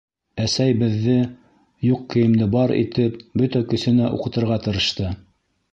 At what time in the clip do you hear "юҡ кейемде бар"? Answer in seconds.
1.89-2.75